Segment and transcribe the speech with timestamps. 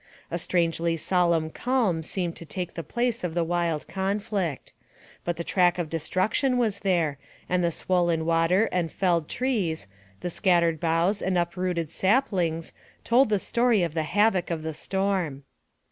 [0.31, 4.73] A strangely solemn calm seemed to take the place of the wild conflict;
[5.23, 9.85] but the track of destruction was there, and the swollen water and felled trees,
[10.21, 14.73] the scattered boughs and uprooted sap lings, told the story of the havoc of the
[14.73, 15.43] storm.